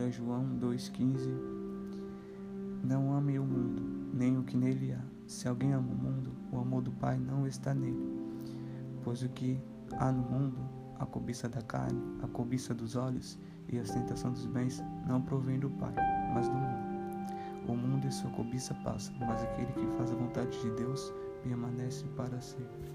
[0.00, 1.18] 1 João 2,15
[2.84, 3.82] Não ame o mundo,
[4.14, 5.02] nem o que nele há.
[5.26, 7.98] Se alguém ama o mundo, o amor do Pai não está nele.
[9.02, 9.60] Pois o que
[9.94, 10.56] há no mundo,
[11.00, 15.58] a cobiça da carne, a cobiça dos olhos e a ostentação dos bens, não provém
[15.58, 15.94] do Pai,
[16.32, 16.88] mas do mundo.
[17.66, 21.12] O mundo e sua cobiça passam, mas aquele que faz a vontade de Deus
[21.42, 22.92] permanece para sempre.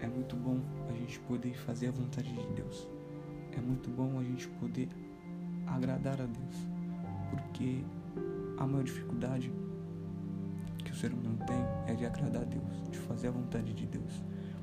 [0.00, 2.99] É muito bom a gente poder fazer a vontade de Deus.
[3.52, 4.88] É muito bom a gente poder
[5.66, 6.68] agradar a Deus,
[7.30, 7.82] porque
[8.58, 9.52] a maior dificuldade
[10.84, 13.86] que o ser humano tem é de agradar a Deus, de fazer a vontade de
[13.86, 14.22] Deus,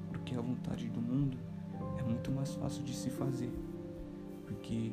[0.10, 1.38] porque a vontade do mundo
[2.00, 3.52] é muito mais fácil de se fazer,
[4.46, 4.92] porque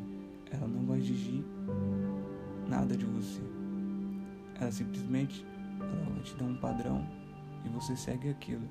[0.50, 1.44] ela não vai exigir
[2.68, 3.42] nada de você.
[4.60, 5.44] Ela simplesmente
[5.80, 7.06] ela vai te dar um padrão
[7.64, 8.68] e você segue aquilo.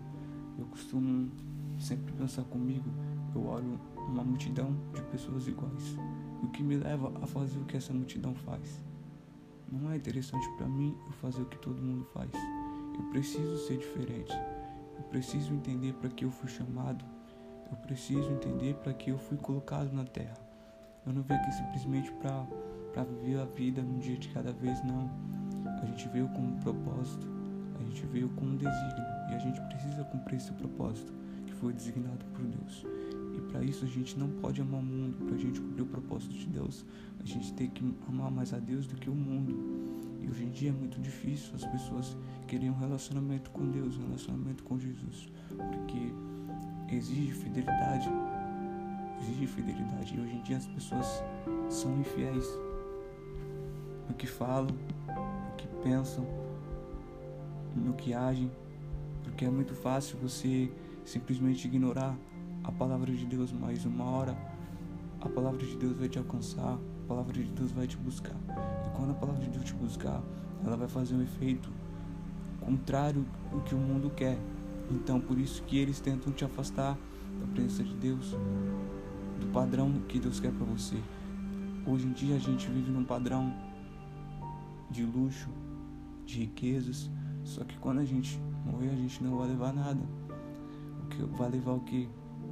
[0.57, 1.31] Eu costumo
[1.79, 2.89] sempre pensar comigo,
[3.35, 5.97] eu olho uma multidão de pessoas iguais.
[6.41, 8.81] O que me leva a fazer o que essa multidão faz?
[9.71, 12.29] Não é interessante para mim eu fazer o que todo mundo faz.
[12.95, 14.33] Eu preciso ser diferente.
[14.97, 17.03] Eu preciso entender para que eu fui chamado.
[17.71, 20.37] Eu preciso entender para que eu fui colocado na terra.
[21.05, 25.09] Eu não venho aqui simplesmente para viver a vida num dia de cada vez, não.
[25.81, 27.27] A gente veio com um propósito,
[27.79, 31.22] a gente veio com um desígnio e a gente precisa cumprir esse propósito
[31.63, 32.85] foi designado por Deus.
[33.37, 35.85] E para isso a gente não pode amar o mundo, para a gente cumprir o
[35.85, 36.85] propósito de Deus,
[37.21, 39.57] a gente tem que amar mais a Deus do que o mundo.
[40.21, 44.07] E hoje em dia é muito difícil as pessoas querem um relacionamento com Deus, um
[44.07, 48.09] relacionamento com Jesus, porque exige fidelidade,
[49.21, 50.15] exige fidelidade.
[50.15, 51.23] E hoje em dia as pessoas
[51.69, 52.45] são infiéis
[54.09, 54.75] no que falam,
[55.07, 56.27] no que pensam,
[57.73, 58.51] no que agem,
[59.23, 60.69] porque é muito fácil você
[61.05, 62.17] simplesmente ignorar
[62.63, 64.37] a palavra de Deus, mas uma hora
[65.21, 68.35] a palavra de Deus vai te alcançar, a palavra de Deus vai te buscar.
[68.85, 70.21] E quando a palavra de Deus te buscar,
[70.65, 71.69] ela vai fazer um efeito
[72.59, 74.37] contrário ao que o mundo quer.
[74.91, 76.97] Então, por isso que eles tentam te afastar
[77.39, 78.35] da presença de Deus,
[79.39, 80.97] do padrão que Deus quer para você.
[81.85, 83.53] Hoje em dia a gente vive num padrão
[84.89, 85.49] de luxo,
[86.25, 87.09] de riquezas,
[87.43, 90.01] só que quando a gente morrer, a gente não vai levar nada.
[91.15, 92.09] Que vai levar o que?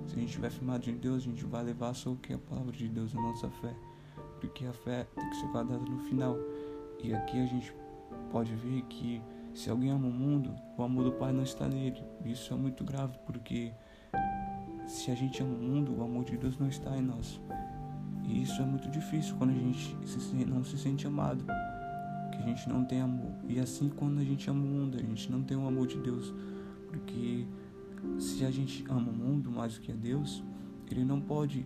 [0.07, 2.33] Se a gente estiver firmado em Deus, a gente vai levar só o que?
[2.33, 3.73] A palavra de Deus, a nossa fé.
[4.39, 6.38] Porque a fé tem que ser guardada no final.
[7.03, 7.73] E aqui a gente
[8.31, 9.22] pode ver que
[9.53, 12.01] se alguém ama o mundo, o amor do Pai não está nele.
[12.23, 13.73] Isso é muito grave, porque
[14.88, 17.39] se a gente ama o mundo, o amor de Deus não está em nós.
[18.23, 19.97] E isso é muito difícil quando a gente
[20.47, 21.43] não se sente amado,
[22.31, 23.31] que a gente não tem amor.
[23.47, 25.99] E assim quando a gente ama o mundo, a gente não tem o amor de
[25.99, 26.33] Deus,
[26.88, 27.45] porque
[28.17, 30.44] se a gente ama o mundo mais do que a Deus,
[30.89, 31.66] ele não pode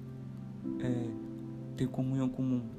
[0.80, 1.10] é,
[1.76, 2.72] ter comunhão com o mundo.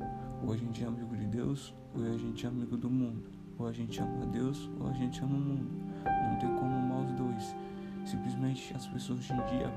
[0.42, 3.30] Ou a gente é amigo de Deus, ou a gente é amigo do mundo.
[3.58, 5.70] Ou a gente ama a Deus, ou a gente ama o mundo.
[6.04, 7.56] Não tem como amar os dois.
[8.04, 9.72] Simplesmente as pessoas hoje em dia,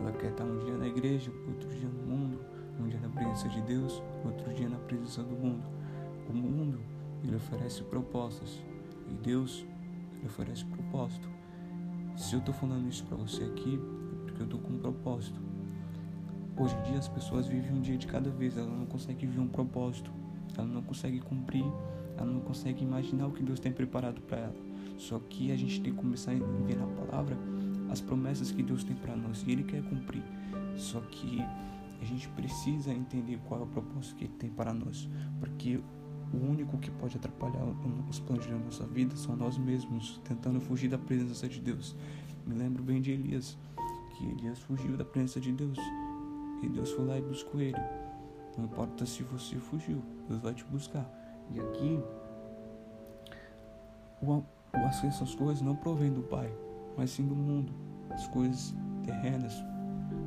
[0.00, 2.40] ela quer estar um dia na igreja, outro dia no mundo,
[2.80, 5.64] um dia na presença de Deus, outro dia na presença do mundo.
[6.28, 6.80] O mundo,
[7.22, 8.62] ele oferece propostas.
[9.08, 9.66] E Deus,
[10.16, 11.28] ele oferece propósito.
[12.16, 15.38] Se eu estou falando isso para você aqui, é porque eu estou com um propósito.
[16.56, 19.38] Hoje em dia as pessoas vivem um dia de cada vez, ela não consegue ver
[19.38, 20.10] um propósito,
[20.56, 21.64] ela não consegue cumprir,
[22.16, 24.56] ela não consegue imaginar o que Deus tem preparado para ela.
[24.96, 27.36] Só que a gente tem que começar a ver na palavra
[27.90, 30.22] as promessas que Deus tem para nós e Ele quer cumprir.
[30.74, 31.44] Só que
[32.00, 35.06] a gente precisa entender qual é o propósito que Ele tem para nós,
[35.38, 35.80] porque
[36.32, 37.62] o único que pode atrapalhar
[38.08, 41.94] os planos da nossa vida são nós mesmos, tentando fugir da presença de Deus.
[42.46, 43.56] Me lembro bem de Elias,
[44.16, 45.78] que Elias fugiu da presença de Deus
[46.62, 47.78] e Deus foi lá e buscou ele.
[48.56, 51.08] Não importa se você fugiu, Deus vai te buscar.
[51.52, 52.00] E aqui,
[54.22, 54.42] o,
[55.04, 56.50] essas coisas não provêm do Pai,
[56.96, 57.72] mas sim do mundo,
[58.10, 58.74] as coisas
[59.04, 59.54] terrenas.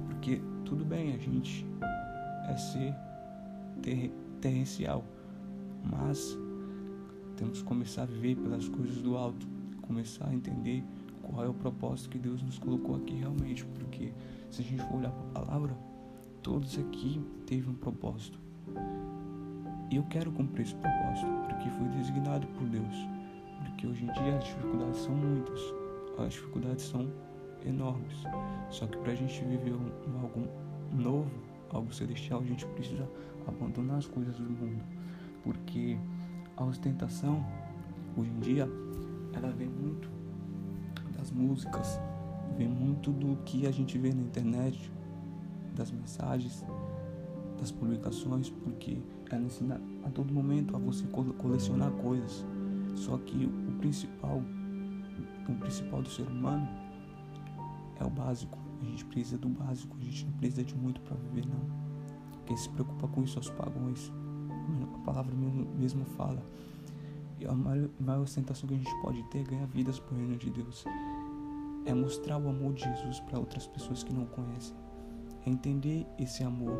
[0.05, 1.65] Porque tudo bem, a gente
[2.47, 2.95] é ser
[3.81, 5.03] ter, terrencial
[5.83, 6.37] mas
[7.35, 9.47] temos que começar a viver pelas coisas do alto,
[9.81, 10.83] começar a entender
[11.23, 14.13] qual é o propósito que Deus nos colocou aqui realmente, porque
[14.49, 15.77] se a gente for olhar para a palavra,
[16.41, 18.39] todos aqui teve um propósito.
[19.91, 23.07] E eu quero cumprir esse propósito, porque foi designado por Deus.
[23.65, 25.59] Porque hoje em dia as dificuldades são muitas,
[26.17, 27.09] as dificuldades são
[27.65, 28.23] enormes.
[28.69, 29.73] Só que para a gente viver
[30.21, 30.47] algo
[30.93, 31.31] novo,
[31.71, 33.09] algo celestial, a gente precisa
[33.47, 34.83] abandonar as coisas do mundo
[35.49, 35.97] porque
[36.55, 37.43] a ostentação,
[38.15, 38.69] hoje em dia,
[39.33, 40.07] ela vem muito
[41.17, 41.99] das músicas,
[42.55, 44.91] vem muito do que a gente vê na internet,
[45.75, 46.63] das mensagens,
[47.59, 48.99] das publicações, porque
[49.31, 52.45] ela ensina a todo momento a você colecionar coisas.
[52.93, 54.43] Só que o principal,
[55.47, 56.67] o principal do ser humano
[57.99, 58.55] é o básico.
[58.81, 61.89] A gente precisa do básico, a gente não precisa de muito para viver, não.
[62.45, 64.11] Quem se preocupa com isso aos pagões.
[65.09, 65.35] Palavra
[65.75, 66.39] mesmo, fala.
[67.39, 70.37] E a maior, maior ostentação que a gente pode ter é ganhar vidas por reino
[70.37, 70.85] de Deus.
[71.83, 74.75] É mostrar o amor de Jesus para outras pessoas que não conhecem.
[75.47, 76.79] É entender esse amor.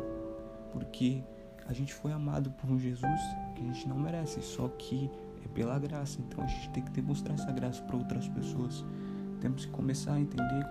[0.72, 1.24] Porque
[1.66, 3.20] a gente foi amado por um Jesus
[3.56, 5.10] que a gente não merece, só que
[5.44, 6.20] é pela graça.
[6.20, 8.84] Então a gente tem que demonstrar essa graça para outras pessoas.
[9.40, 10.64] Temos que começar a entender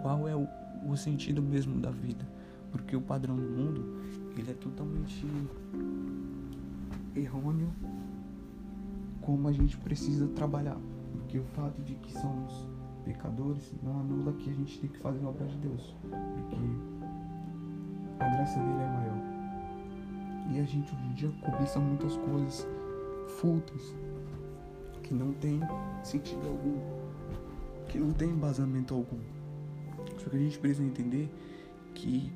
[0.00, 0.46] qual é o,
[0.86, 2.24] o sentido mesmo da vida.
[2.70, 4.00] Porque o padrão do mundo,
[4.38, 5.26] ele é totalmente
[7.14, 7.70] errôneo
[9.20, 10.78] como a gente precisa trabalhar.
[11.12, 12.68] Porque o fato de que somos
[13.04, 15.96] pecadores não anula que a gente tem que fazer a obra de Deus.
[16.02, 16.56] Porque
[18.18, 19.20] a graça dele é maior.
[20.52, 22.66] E a gente hoje em dia cobiça muitas coisas
[23.38, 23.94] fúteis
[25.02, 25.60] que não tem
[26.02, 26.78] sentido algum,
[27.88, 29.18] que não tem embasamento algum.
[30.18, 31.32] Só que a gente precisa entender
[31.94, 32.32] que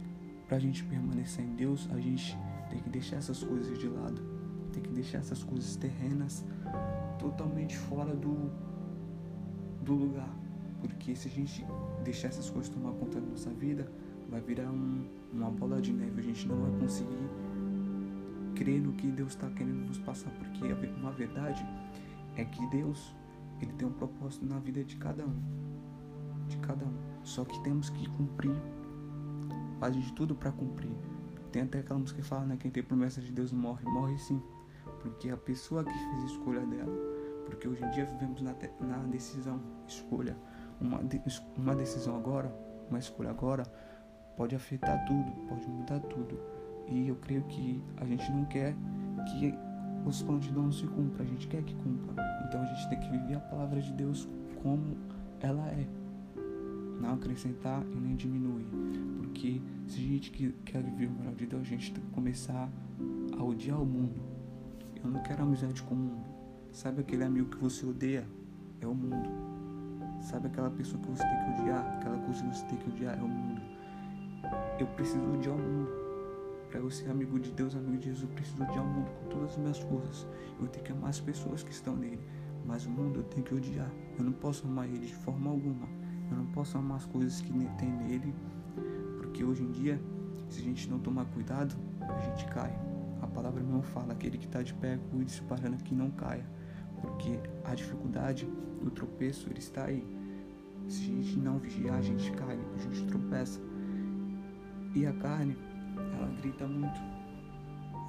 [0.49, 2.39] pra gente permanecer em Deus, a gente
[2.71, 4.21] tem que deixar essas coisas de lado,
[4.75, 6.45] tem que deixar essas coisas terrenas
[7.19, 8.51] totalmente fora do,
[9.83, 10.29] do lugar.
[10.81, 11.65] Porque se a gente
[12.03, 13.91] deixar essas coisas tomar conta da nossa vida,
[14.29, 17.31] vai virar um, uma bola de neve, a gente não vai conseguir
[18.55, 20.65] crer no que Deus está querendo nos passar, porque
[21.01, 21.67] uma verdade
[22.37, 23.15] é que Deus
[23.61, 25.43] ele tem um propósito na vida de cada um,
[26.49, 26.95] de cada um.
[27.23, 28.55] Só que temos que cumprir,
[29.81, 30.93] fazer de tudo para cumprir.
[31.51, 34.43] Tem até aquela música que fala, né, quem tem promessa de Deus morre, morre sim,
[35.05, 36.93] porque a pessoa que fez a escolha dela,
[37.45, 40.35] porque hoje em dia vivemos na, na decisão, escolha,
[40.81, 40.99] uma,
[41.59, 42.51] uma decisão agora,
[42.89, 43.65] uma escolha agora
[44.35, 46.41] pode afetar tudo, pode mudar tudo.
[46.89, 48.75] E eu creio que a gente não quer
[49.31, 49.55] que
[50.07, 52.25] os planos de Deus não se cumpram, a gente quer que cumpra.
[52.49, 54.27] Então a gente tem que viver a palavra de Deus
[54.63, 54.97] como
[55.41, 55.87] ela é.
[56.99, 58.67] Não acrescentar e nem diminuir.
[59.19, 60.31] Porque se a gente
[60.65, 62.71] quer viver o melhor de Deus, a gente tem que começar
[63.39, 64.34] a odiar o mundo.
[65.05, 66.27] Eu não quero amizade com o mundo.
[66.73, 68.27] Sabe aquele amigo que você odeia?
[68.81, 69.31] É o mundo.
[70.21, 71.97] Sabe aquela pessoa que você tem que odiar?
[71.99, 73.61] Aquela coisa que você tem que odiar é o mundo.
[74.79, 76.05] Eu preciso odiar o mundo
[76.75, 79.29] para eu ser amigo de Deus, amigo de Jesus, eu preciso odiar o mundo com
[79.29, 80.27] todas as minhas forças.
[80.61, 82.19] Eu tenho que amar as pessoas que estão nele.
[82.67, 83.89] Mas o mundo eu tenho que odiar.
[84.19, 85.87] Eu não posso amar ele de forma alguma.
[86.31, 88.35] Eu não posso amar as coisas que tem nele.
[89.19, 90.01] Porque hoje em dia,
[90.49, 92.77] se a gente não tomar cuidado, a gente cai.
[93.25, 96.45] A palavra não fala, aquele que está de pé, cuide-se para que não caia.
[97.01, 98.47] Porque a dificuldade
[98.83, 100.07] do tropeço, ele está aí.
[100.87, 103.59] Se a gente não vigiar, a gente cai, a gente tropeça.
[104.95, 105.57] E a carne,
[105.97, 107.01] ela grita muito,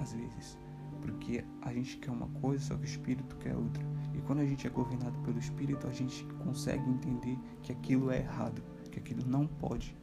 [0.01, 0.59] às vezes,
[1.01, 3.83] porque a gente quer uma coisa, só que o espírito quer outra.
[4.13, 8.19] E quando a gente é governado pelo espírito, a gente consegue entender que aquilo é
[8.19, 8.61] errado,
[8.91, 9.95] que aquilo não pode.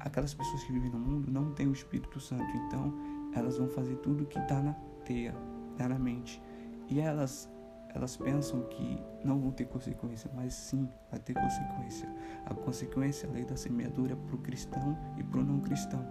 [0.00, 2.92] Aquelas pessoas que vivem no mundo não têm o Espírito Santo, então
[3.34, 4.72] elas vão fazer tudo que está na
[5.04, 5.34] teia,
[5.76, 6.42] tá na mente.
[6.88, 7.50] E elas
[7.94, 12.08] elas pensam que não vão ter consequência, mas sim vai ter consequência.
[12.46, 16.02] A consequência é a lei da semeadura para o cristão e para o não cristão.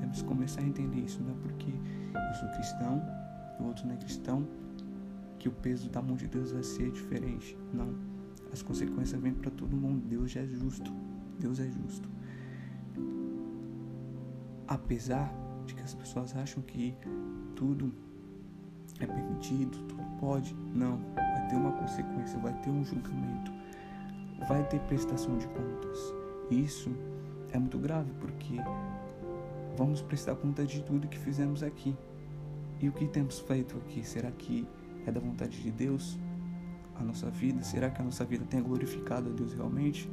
[0.00, 3.02] Temos que começar a entender isso, não é porque eu sou cristão
[3.58, 4.48] e o outro não é cristão
[5.38, 7.56] que o peso da mão de Deus vai ser diferente.
[7.72, 7.94] Não.
[8.52, 10.06] As consequências vêm para todo mundo.
[10.06, 10.90] Deus é justo.
[11.38, 12.08] Deus é justo.
[14.66, 15.32] Apesar
[15.66, 16.94] de que as pessoas acham que
[17.54, 17.92] tudo
[19.00, 20.98] é permitido, tudo pode, não.
[21.14, 23.52] Vai ter uma consequência, vai ter um julgamento,
[24.48, 26.14] vai ter prestação de contas.
[26.50, 26.90] Isso
[27.52, 28.54] é muito grave porque
[29.76, 31.96] vamos prestar conta de tudo que fizemos aqui.
[32.80, 34.06] E o que temos feito aqui?
[34.06, 34.66] Será que
[35.06, 36.18] é da vontade de Deus
[36.94, 37.62] a nossa vida?
[37.62, 40.10] Será que a nossa vida tem glorificado a Deus realmente?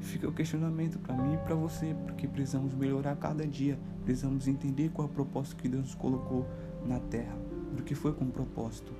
[0.00, 4.88] Fica o questionamento para mim e para você, porque precisamos melhorar cada dia, precisamos entender
[4.88, 6.48] qual é o propósito que Deus nos colocou
[6.86, 7.36] na terra,
[7.74, 8.90] porque foi com propósito.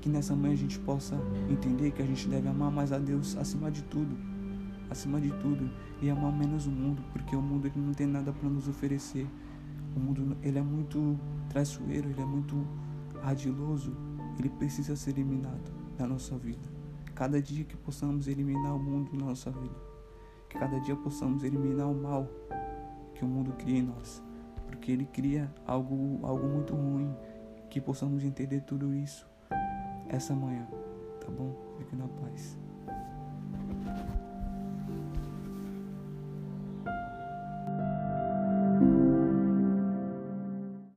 [0.00, 1.14] Que nessa manhã a gente possa
[1.50, 4.16] entender que a gente deve amar mais a Deus acima de tudo
[4.90, 5.70] acima de tudo
[6.02, 9.26] e amar menos o mundo, porque o mundo ele não tem nada para nos oferecer.
[9.96, 12.66] O mundo ele é muito traiçoeiro, ele é muito
[13.22, 13.96] ardiloso,
[14.38, 16.68] ele precisa ser eliminado da nossa vida.
[17.14, 19.76] Cada dia que possamos eliminar o mundo na nossa vida,
[20.48, 22.28] que cada dia possamos eliminar o mal
[23.22, 24.20] que o mundo cria em nós,
[24.66, 27.14] porque ele cria algo algo muito ruim,
[27.70, 29.30] que possamos entender tudo isso
[30.08, 30.66] essa manhã,
[31.20, 31.54] tá bom?
[31.78, 32.58] Fique na paz.